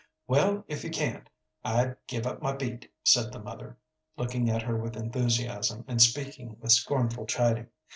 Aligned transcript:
"Well, 0.27 0.65
if 0.67 0.83
you 0.83 0.89
can't, 0.89 1.29
I'd 1.63 1.95
give 2.07 2.25
up 2.25 2.41
my 2.41 2.53
beat," 2.55 2.91
said 3.03 3.31
the 3.31 3.37
mother, 3.39 3.77
looking 4.17 4.49
at 4.49 4.63
her 4.63 4.75
with 4.75 4.97
enthusiasm, 4.97 5.85
and 5.87 6.01
speaking 6.01 6.57
with 6.59 6.71
scornful 6.71 7.27
chiding. 7.27 7.67